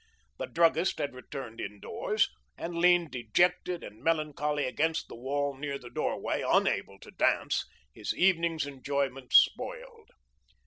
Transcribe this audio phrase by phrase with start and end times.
[0.39, 5.91] The druggist had returned indoors, and leaned dejected and melancholy against the wall near the
[5.91, 10.09] doorway, unable to dance, his evening's enjoyment spoiled.